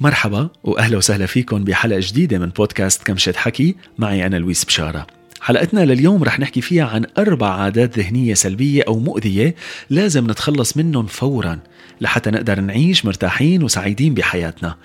مرحبا 0.00 0.48
وأهلا 0.64 0.96
وسهلا 0.96 1.26
فيكم 1.26 1.64
بحلقة 1.64 2.00
جديدة 2.02 2.38
من 2.38 2.48
بودكاست 2.48 3.02
كمشة 3.02 3.32
حكي 3.36 3.76
معي 3.98 4.26
أنا 4.26 4.36
لويس 4.36 4.64
بشارة. 4.64 5.06
حلقتنا 5.40 5.84
لليوم 5.84 6.24
رح 6.24 6.40
نحكي 6.40 6.60
فيها 6.60 6.84
عن 6.84 7.06
أربع 7.18 7.48
عادات 7.48 7.98
ذهنية 7.98 8.34
سلبية 8.34 8.82
أو 8.88 8.98
مؤذية 8.98 9.54
لازم 9.90 10.30
نتخلص 10.30 10.76
منهم 10.76 11.06
فورا 11.06 11.58
لحتى 12.00 12.30
نقدر 12.30 12.60
نعيش 12.60 13.04
مرتاحين 13.04 13.62
وسعيدين 13.62 14.14
بحياتنا. 14.14 14.76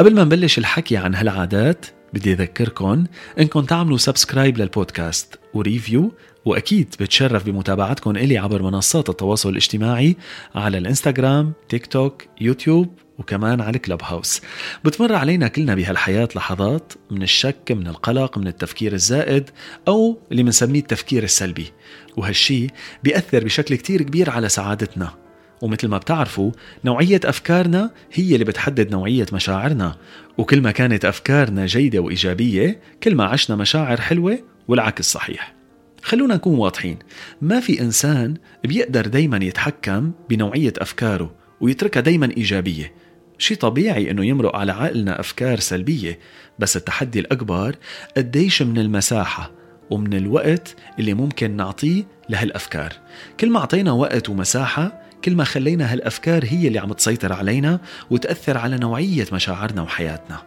قبل 0.00 0.14
ما 0.14 0.24
نبلش 0.24 0.58
الحكي 0.58 0.96
عن 0.96 1.14
هالعادات 1.14 1.86
بدي 2.12 2.32
أذكركم 2.32 3.04
إنكم 3.40 3.60
تعملوا 3.60 3.98
subscribe 3.98 4.58
للبودكاست 4.58 5.38
و 5.54 5.62
review 5.62 6.12
وأكيد 6.44 6.94
بتشرف 7.00 7.46
بمتابعتكم 7.46 8.10
إلي 8.10 8.38
عبر 8.38 8.62
منصات 8.62 9.08
التواصل 9.08 9.48
الاجتماعي 9.48 10.16
على 10.54 10.78
الإنستغرام، 10.78 11.52
تيك 11.68 11.86
توك، 11.86 12.22
يوتيوب 12.40 12.88
وكمان 13.22 13.60
على 13.60 13.78
كلب 13.78 14.02
هاوس 14.02 14.40
بتمر 14.84 15.14
علينا 15.14 15.48
كلنا 15.48 15.74
بهالحياة 15.74 16.28
لحظات 16.36 16.92
من 17.10 17.22
الشك 17.22 17.72
من 17.72 17.86
القلق 17.86 18.38
من 18.38 18.46
التفكير 18.46 18.92
الزائد 18.92 19.50
أو 19.88 20.18
اللي 20.32 20.42
بنسميه 20.42 20.80
التفكير 20.80 21.22
السلبي. 21.22 21.72
وهالشي 22.16 22.66
بيأثر 23.04 23.44
بشكل 23.44 23.74
كتير 23.74 24.02
كبير 24.02 24.30
على 24.30 24.48
سعادتنا. 24.48 25.14
ومثل 25.62 25.88
ما 25.88 25.98
بتعرفوا 25.98 26.50
نوعية 26.84 27.20
أفكارنا 27.24 27.90
هي 28.12 28.34
اللي 28.34 28.44
بتحدد 28.44 28.90
نوعية 28.90 29.26
مشاعرنا. 29.32 29.96
وكل 30.38 30.60
ما 30.60 30.70
كانت 30.70 31.04
أفكارنا 31.04 31.66
جيدة 31.66 31.98
وإيجابية 31.98 32.80
كل 33.02 33.14
ما 33.14 33.24
عشنا 33.24 33.56
مشاعر 33.56 34.00
حلوة 34.00 34.38
والعكس 34.68 35.12
صحيح. 35.12 35.54
خلونا 36.02 36.34
نكون 36.34 36.58
واضحين. 36.58 36.98
ما 37.42 37.60
في 37.60 37.80
إنسان 37.80 38.34
بيقدر 38.64 39.06
دايما 39.06 39.44
يتحكم 39.44 40.12
بنوعية 40.30 40.72
أفكاره 40.78 41.34
ويتركها 41.60 42.00
دايما 42.00 42.30
إيجابية. 42.36 43.01
شي 43.42 43.54
طبيعي 43.54 44.10
إنه 44.10 44.24
يمرق 44.26 44.56
على 44.56 44.72
عقلنا 44.72 45.20
أفكار 45.20 45.60
سلبية 45.60 46.18
بس 46.58 46.76
التحدي 46.76 47.20
الأكبر 47.20 47.76
قديش 48.16 48.62
من 48.62 48.78
المساحة 48.78 49.50
ومن 49.90 50.14
الوقت 50.14 50.76
اللي 50.98 51.14
ممكن 51.14 51.56
نعطيه 51.56 52.04
لهالأفكار. 52.28 52.92
كل 53.40 53.50
ما 53.50 53.58
أعطينا 53.58 53.92
وقت 53.92 54.28
ومساحة 54.28 55.02
كل 55.24 55.34
ما 55.34 55.44
خلينا 55.44 55.92
هالأفكار 55.92 56.44
هي 56.44 56.68
اللي 56.68 56.78
عم 56.78 56.92
تسيطر 56.92 57.32
علينا 57.32 57.80
وتأثر 58.10 58.58
على 58.58 58.76
نوعية 58.76 59.26
مشاعرنا 59.32 59.82
وحياتنا. 59.82 60.42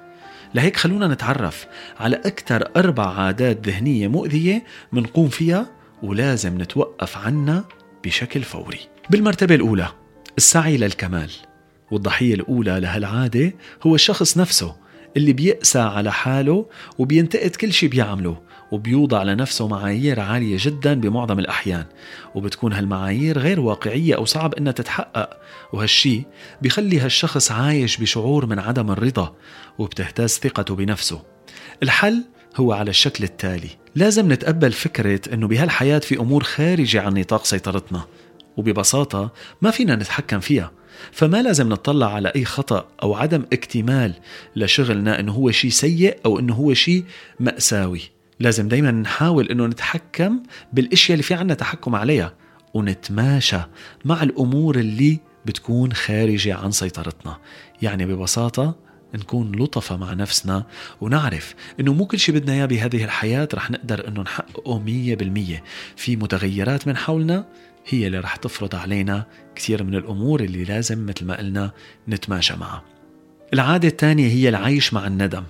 لهيك 0.53 0.77
خلونا 0.77 1.07
نتعرف 1.07 1.67
على 1.99 2.15
أكثر 2.15 2.69
أربع 2.75 3.13
عادات 3.19 3.67
ذهنية 3.67 4.07
مؤذية 4.07 4.63
منقوم 4.91 5.29
فيها 5.29 5.67
ولازم 6.03 6.61
نتوقف 6.61 7.17
عنها 7.17 7.65
بشكل 8.03 8.43
فوري. 8.43 8.79
بالمرتبة 9.09 9.55
الأولى 9.55 9.87
السعي 10.37 10.77
للكمال. 10.77 11.31
والضحية 11.95 12.33
الأولى 12.33 12.79
لهالعادة 12.79 13.53
هو 13.83 13.95
الشخص 13.95 14.37
نفسه 14.37 14.75
اللي 15.17 15.33
بيأسى 15.33 15.79
على 15.79 16.11
حاله 16.11 16.65
وبينتقد 16.97 17.49
كل 17.49 17.73
شي 17.73 17.87
بيعمله 17.87 18.41
وبيوضع 18.71 19.23
لنفسه 19.23 19.67
معايير 19.67 20.19
عالية 20.19 20.57
جدا 20.59 20.93
بمعظم 20.93 21.39
الأحيان. 21.39 21.85
وبتكون 22.35 22.73
هالمعايير 22.73 23.39
غير 23.39 23.59
واقعية 23.59 24.15
أو 24.15 24.25
صعب 24.25 24.53
إنها 24.53 24.71
تتحقق. 24.71 25.29
وهالشي 25.73 26.23
بيخلي 26.61 26.99
هالشخص 26.99 27.51
عايش 27.51 27.97
بشعور 27.97 28.45
من 28.45 28.59
عدم 28.59 28.91
الرضا 28.91 29.35
وبتهتز 29.77 30.29
ثقته 30.29 30.75
بنفسه. 30.75 31.21
الحل 31.83 32.23
هو 32.55 32.73
على 32.73 32.89
الشكل 32.89 33.23
التالي. 33.23 33.69
لازم 33.95 34.31
نتقبل 34.31 34.71
فكرة 34.71 35.33
أنه 35.33 35.47
بهالحياة 35.47 35.99
في 35.99 36.19
أمور 36.19 36.43
خارجة 36.43 37.01
عن 37.01 37.13
نطاق 37.13 37.45
سيطرتنا. 37.45 38.05
وببساطة 38.57 39.31
ما 39.61 39.71
فينا 39.71 39.95
نتحكم 39.95 40.39
فيها. 40.39 40.71
فما 41.11 41.41
لازم 41.41 41.69
نطلع 41.69 42.13
على 42.13 42.31
أي 42.35 42.45
خطأ 42.45 42.87
أو 43.03 43.15
عدم 43.15 43.43
اكتمال 43.53 44.13
لشغلنا 44.55 45.19
أنه 45.19 45.31
هو 45.31 45.51
شيء 45.51 45.71
سيء 45.71 46.17
أو 46.25 46.39
أنه 46.39 46.53
هو 46.53 46.73
شيء 46.73 47.03
مأساوي. 47.39 48.01
لازم 48.39 48.67
دايما 48.67 48.91
نحاول 48.91 49.47
أنه 49.47 49.65
نتحكم 49.65 50.43
بالأشياء 50.73 51.13
اللي 51.13 51.23
في 51.23 51.33
عنا 51.33 51.53
تحكم 51.53 51.95
عليها 51.95 52.33
ونتماشى 52.73 53.59
مع 54.05 54.23
الأمور 54.23 54.75
اللي 54.75 55.19
بتكون 55.45 55.93
خارجة 55.93 56.55
عن 56.55 56.71
سيطرتنا. 56.71 57.37
يعني 57.81 58.05
ببساطة 58.05 58.75
نكون 59.13 59.51
لطفة 59.55 59.97
مع 59.97 60.13
نفسنا 60.13 60.65
ونعرف 61.01 61.55
إنه 61.79 61.93
مو 61.93 62.05
كل 62.05 62.19
شيء 62.19 62.35
بدنا 62.35 62.53
إياه 62.53 62.65
بهذه 62.65 63.03
الحياة. 63.03 63.47
رح 63.53 63.71
نقدر 63.71 64.07
إنه 64.07 64.21
نحققه 64.21 64.79
مية 64.79 65.15
بالمية. 65.15 65.63
في 65.95 66.15
متغيرات 66.15 66.87
من 66.87 66.97
حولنا 66.97 67.45
هي 67.87 68.07
اللي 68.07 68.19
رح 68.19 68.35
تفرض 68.35 68.75
علينا 68.75 69.25
كثير 69.55 69.83
من 69.83 69.95
الأمور 69.95 70.39
اللي 70.39 70.63
لازم 70.63 71.05
مثل 71.05 71.25
ما 71.25 71.37
قلنا 71.37 71.71
نتماشى 72.09 72.55
معها. 72.55 72.83
العادة 73.53 73.87
الثانية 73.87 74.27
هي 74.27 74.49
العيش 74.49 74.93
مع 74.93 75.07
الندم. 75.07 75.43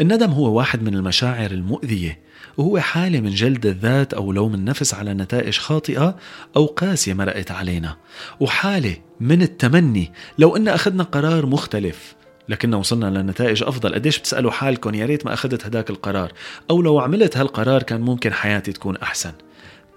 الندم 0.00 0.30
هو 0.30 0.52
واحد 0.58 0.82
من 0.82 0.94
المشاعر 0.94 1.50
المؤذية 1.50 2.18
وهو 2.56 2.78
حالة 2.78 3.20
من 3.20 3.30
جلد 3.30 3.66
الذات 3.66 4.14
أو 4.14 4.32
لوم 4.32 4.54
النفس 4.54 4.94
على 4.94 5.14
نتائج 5.14 5.58
خاطئة 5.58 6.16
أو 6.56 6.66
قاسية 6.66 7.14
مرقت 7.14 7.50
علينا 7.50 7.96
وحالة 8.40 8.96
من 9.20 9.42
التمني. 9.42 10.12
لو 10.38 10.56
أن 10.56 10.68
أخذنا 10.68 11.02
قرار 11.02 11.46
مختلف 11.46 12.14
لكننا 12.48 12.76
وصلنا 12.76 13.18
لنتائج 13.18 13.62
أفضل 13.62 13.94
قديش 13.94 14.18
بتسألوا 14.18 14.50
حالكم 14.50 14.94
يا 14.94 15.06
ريت 15.06 15.26
ما 15.26 15.32
أخذت 15.32 15.66
هداك 15.66 15.90
القرار 15.90 16.32
أو 16.70 16.82
لو 16.82 16.98
عملت 16.98 17.36
هالقرار 17.36 17.82
كان 17.82 18.00
ممكن 18.00 18.32
حياتي 18.32 18.72
تكون 18.72 18.96
أحسن. 18.96 19.32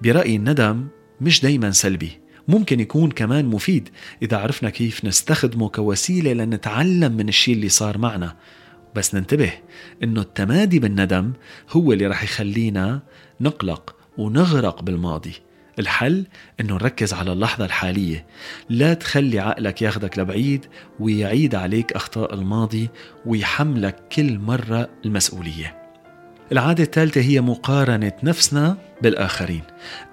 برأيي 0.02 0.36
الندم 0.36 0.88
مش 1.22 1.42
دايما 1.42 1.72
سلبي 1.72 2.20
ممكن 2.48 2.80
يكون 2.80 3.12
كمان 3.12 3.46
مفيد 3.46 3.90
إذا 4.22 4.38
عرفنا 4.38 4.70
كيف 4.70 5.06
نستخدمه 5.06 5.70
كوسيلة 5.70 6.34
لنتعلم 6.34 7.12
من 7.12 7.30
الشيء 7.30 7.56
اللي 7.56 7.70
صار 7.70 7.98
معنا. 7.98 8.36
بس 8.96 9.16
ننتبه 9.16 9.54
إنه 10.04 10.22
التمادي 10.22 10.80
بالندم 10.80 11.34
هو 11.70 11.94
اللي 11.94 12.08
رح 12.08 12.24
يخلينا 12.24 13.02
نقلق 13.42 13.96
ونغرق 14.18 14.82
بالماضي. 14.82 15.34
الحل 15.80 16.26
إنه 16.60 16.74
نركز 16.74 17.14
على 17.14 17.32
اللحظة 17.32 17.66
الحالية. 17.66 18.26
لا 18.70 18.94
تخلي 18.94 19.40
عقلك 19.40 19.82
ياخدك 19.82 20.20
لبعيد 20.20 20.66
ويعيد 21.00 21.56
عليك 21.56 21.94
أخطاء 21.94 22.34
الماضي 22.34 22.90
ويحملك 23.26 23.96
كل 24.16 24.40
مرة 24.40 24.90
المسؤولية. 25.06 25.81
العادة 26.52 26.84
الثالثة 26.84 27.22
هي 27.22 27.42
مقارنة 27.42 28.12
نفسنا 28.24 28.78
بالآخرين. 29.02 29.62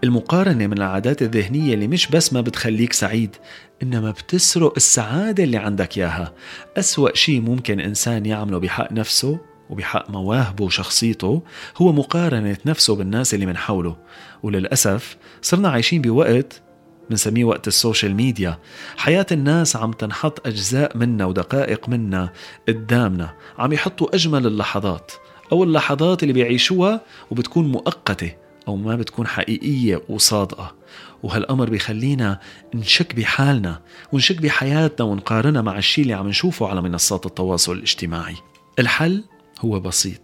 المقارنة 0.04 0.66
من 0.66 0.78
العادات 0.78 1.22
الذهنية 1.22 1.74
اللي 1.74 1.88
مش 1.88 2.06
بس 2.06 2.32
ما 2.32 2.40
بتخليك 2.40 2.92
سعيد 2.92 3.36
إنما 3.82 4.10
بتسرق 4.10 4.72
السعادة 4.76 5.44
اللي 5.44 5.56
عندك 5.56 5.98
إياها. 5.98 6.32
أسوأ 6.76 7.14
شيء 7.14 7.40
ممكن 7.40 7.80
إنسان 7.80 8.26
يعمله 8.26 8.58
بحق 8.58 8.92
نفسه 8.92 9.38
وبحق 9.70 10.10
مواهبه 10.10 10.64
وشخصيته 10.64 11.42
هو 11.76 11.92
مقارنة 11.92 12.56
نفسه 12.66 12.96
بالناس 12.96 13.34
اللي 13.34 13.46
من 13.46 13.56
حوله. 13.56 13.96
وللأسف 14.42 15.16
صرنا 15.42 15.68
عايشين 15.68 16.02
بوقت 16.02 16.62
بنسميه 17.10 17.44
وقت 17.44 17.68
السوشيال 17.68 18.14
ميديا. 18.14 18.58
حياة 18.96 19.26
الناس 19.32 19.76
عم 19.76 19.92
تنحط 19.92 20.46
أجزاء 20.46 20.96
منا 20.96 21.24
ودقائق 21.24 21.88
منا 21.88 22.32
قدامنا 22.68 23.34
عم 23.58 23.72
يحطوا 23.72 24.14
أجمل 24.14 24.46
اللحظات. 24.46 25.12
أو 25.52 25.64
اللحظات 25.64 26.22
اللي 26.22 26.34
بيعيشوها 26.34 27.00
وبتكون 27.30 27.72
مؤقتة 27.72 28.32
أو 28.68 28.76
ما 28.76 28.96
بتكون 28.96 29.26
حقيقية 29.26 30.02
وصادقة. 30.08 30.74
وهالأمر 31.22 31.70
بيخلينا 31.70 32.40
نشك 32.74 33.14
بحالنا 33.14 33.80
ونشك 34.12 34.42
بحياتنا 34.42 35.06
ونقارنها 35.06 35.62
مع 35.62 35.78
الشيء 35.78 36.02
اللي 36.02 36.14
عم 36.14 36.28
نشوفه 36.28 36.68
على 36.68 36.82
منصات 36.82 37.26
التواصل 37.26 37.72
الاجتماعي. 37.72 38.36
الحل 38.78 39.24
هو 39.60 39.80
بسيط 39.80 40.20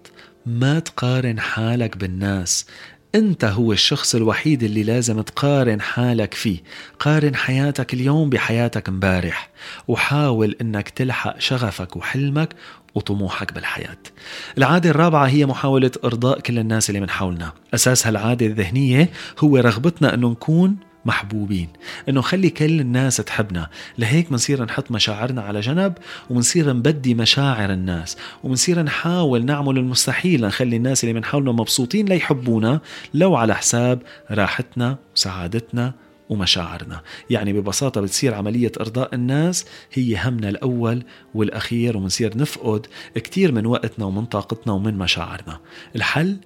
ما 0.46 0.78
تقارن 0.78 1.40
حالك 1.40 1.96
بالناس 1.96 2.66
أنت 3.14 3.44
هو 3.44 3.72
الشخص 3.72 4.14
الوحيد 4.14 4.62
اللي 4.62 4.82
لازم 4.82 5.20
تقارن 5.20 5.80
حالك 5.80 6.34
فيه 6.34 6.58
قارن 6.98 7.34
حياتك 7.36 7.94
اليوم 7.94 8.30
بحياتك 8.30 8.88
امبارح 8.88 9.50
وحاول 9.88 10.56
إنك 10.60 10.88
تلحق 10.88 11.38
شغفك 11.38 11.96
وحلمك 11.96 12.54
وطموحك 12.94 13.52
بالحياة. 13.52 13.98
العادة 14.58 14.90
الرابعة 14.90 15.26
هي 15.26 15.46
محاولة 15.46 15.90
إرضاء 16.04 16.40
كل 16.40 16.58
الناس 16.58 16.90
اللي 16.90 17.00
من 17.00 17.10
حولنا. 17.10 17.52
أساس 17.74 18.06
هالعادة 18.06 18.46
الذهنية 18.46 19.10
هو 19.38 19.56
رغبتنا 19.56 20.14
أنه 20.14 20.30
نكون 20.30 20.76
محبوبين. 21.06 21.68
إنه 22.08 22.20
خلي 22.20 22.50
كل 22.50 22.80
الناس 22.80 23.16
تحبنا. 23.16 23.68
لهيك 23.98 24.30
بنصير 24.30 24.64
نحط 24.64 24.90
مشاعرنا 24.90 25.42
على 25.42 25.60
جنب 25.60 25.94
وبنصير 26.30 26.72
نبدي 26.72 27.14
مشاعر 27.14 27.72
الناس 27.72 28.16
وبنصير 28.44 28.82
نحاول 28.82 29.44
نعمل 29.44 29.78
المستحيل 29.78 30.40
لنخلي 30.40 30.76
الناس 30.76 31.04
اللي 31.04 31.14
من 31.14 31.24
حولنا 31.24 31.52
مبسوطين 31.52 32.06
ليحبونا 32.06 32.80
لو 33.14 33.36
على 33.36 33.54
حساب 33.54 34.02
راحتنا 34.30 34.96
وسعادتنا 35.16 35.94
ومشاعرنا. 36.28 37.00
يعني 37.30 37.52
ببساطة 37.52 38.00
بتصير 38.00 38.34
عملية 38.34 38.72
إرضاء 38.80 39.14
الناس 39.14 39.66
هي 39.92 40.16
همنا 40.24 40.48
الأول 40.48 41.02
والأخير 41.34 41.96
ومنصير 41.96 42.38
نفقد 42.38 42.86
كتير 43.14 43.52
من 43.52 43.66
وقتنا 43.66 44.04
ومن 44.04 44.24
طاقتنا 44.24 44.72
ومن 44.72 44.98
مشاعرنا. 44.98 45.58
الحل 45.96 46.36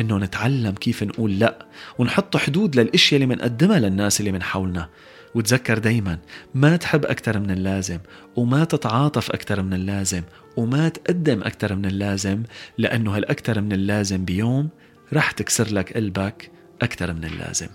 إنه 0.00 0.18
نتعلم 0.18 0.72
كيف 0.72 1.02
نقول 1.02 1.38
لا 1.38 1.66
ونحط 1.98 2.36
حدود 2.36 2.76
للاشياء 2.76 3.22
اللي 3.22 3.34
بنقدمها 3.34 3.78
للناس 3.78 4.20
اللي 4.20 4.32
من 4.32 4.42
حولنا. 4.42 4.88
وتذكر 5.34 5.78
دايما 5.78 6.18
ما 6.54 6.76
تحب 6.76 7.04
أكثر 7.04 7.38
من 7.38 7.50
اللازم 7.50 7.98
وما 8.36 8.64
تتعاطف 8.64 9.30
أكثر 9.30 9.62
من 9.62 9.74
اللازم 9.74 10.22
وما 10.56 10.88
تقدم 10.88 11.40
أكثر 11.40 11.74
من 11.74 11.86
اللازم 11.86 12.42
لأنه 12.78 13.16
هالأكثر 13.16 13.60
من 13.60 13.72
اللازم 13.72 14.24
بيوم 14.24 14.68
رح 15.12 15.30
تكسر 15.30 15.74
لك 15.74 15.96
قلبك 15.96 16.50
أكثر 16.82 17.12
من 17.12 17.24
اللازم. 17.24 17.66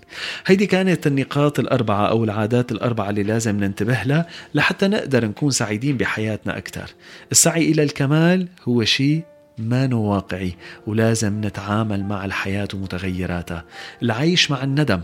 هيدي 0.46 0.66
كانت 0.66 1.06
النقاط 1.06 1.58
الأربعة 1.58 2.06
أو 2.06 2.24
العادات 2.24 2.72
الأربعة 2.72 3.10
اللي 3.10 3.22
لازم 3.22 3.56
ننتبه 3.56 4.02
لها 4.02 4.26
لحتى 4.54 4.88
نقدر 4.88 5.24
نكون 5.24 5.50
سعيدين 5.50 5.96
بحياتنا 5.96 6.58
أكثر 6.58 6.90
السعي 7.32 7.70
إلى 7.70 7.82
الكمال 7.82 8.48
هو 8.68 8.84
شيء 8.84 9.24
ما 9.58 9.94
واقعي 9.94 10.54
ولازم 10.86 11.40
نتعامل 11.44 12.04
مع 12.04 12.24
الحياة 12.24 12.68
ومتغيراتها 12.74 13.64
العيش 14.02 14.50
مع 14.50 14.62
الندم 14.62 15.00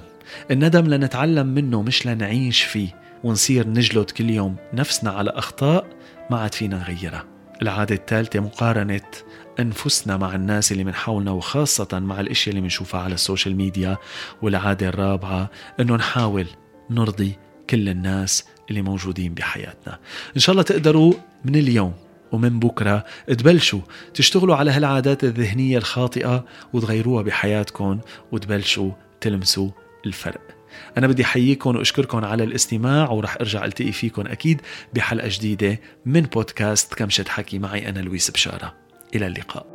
الندم 0.51 0.87
لنتعلم 0.87 1.47
منه 1.47 1.83
مش 1.83 2.07
لنعيش 2.07 2.63
فيه 2.63 2.89
ونصير 3.25 3.69
نجلد 3.69 4.11
كل 4.11 4.31
يوم 4.31 4.57
نفسنا 4.75 5.11
على 5.11 5.31
أخطاء 5.31 5.87
ما 6.31 6.39
عاد 6.39 6.55
فينا 6.55 6.79
نغيرها. 6.79 7.25
العادة 7.63 7.95
الثالثة 7.95 8.41
مقارنة 8.41 9.01
أنفسنا 9.61 10.17
مع 10.17 10.35
الناس 10.35 10.73
اللي 10.73 10.85
من 10.85 10.95
حولنا 10.95 11.31
وخاصة 11.31 11.99
مع 11.99 12.21
الاشياء 12.21 12.49
اللي 12.51 12.61
بنشوفها 12.61 13.01
على 13.01 13.15
السوشيال 13.15 13.57
ميديا 13.57 13.97
والعادة 14.43 14.89
الرابعة 14.89 15.51
أنه 15.81 15.97
نحاول 15.97 16.47
نرضي 16.91 17.33
كل 17.71 17.89
الناس 17.89 18.45
اللي 18.71 18.83
موجودين 18.83 19.35
بحياتنا. 19.35 19.99
إن 20.37 20.41
شاء 20.41 20.53
الله 20.53 20.63
تقدروا 20.63 21.15
من 21.45 21.57
اليوم 21.57 21.93
ومن 22.35 22.59
بكرة 22.59 23.05
تبلشوا 23.29 23.81
تشتغلوا 24.15 24.57
على 24.57 24.71
هالعادات 24.71 25.25
الذهنية 25.25 25.79
الخاطئة 25.79 26.45
وتغيروها 26.73 27.23
بحياتكم 27.23 28.01
وتبلشوا 28.33 28.91
تلمسوا 29.21 29.71
الفرق. 30.07 30.41
أنا 30.99 31.07
بدي 31.07 31.23
أحييكم 31.23 31.77
وأشكركم 31.77 32.25
على 32.25 32.45
الاستماع 32.45 33.11
ورح 33.11 33.37
أرجع 33.41 33.65
ألتقي 33.65 33.93
فيكم 33.93 34.27
أكيد 34.27 34.61
بحلقة 34.95 35.29
جديدة 35.31 35.81
من 36.07 36.21
بودكاست 36.21 36.95
كمشة 36.95 37.25
حكي 37.29 37.59
معي 37.59 37.89
أنا 37.89 37.99
لويس 37.99 38.31
بشارة. 38.31 38.75
إلى 39.15 39.27
اللقاء. 39.27 39.74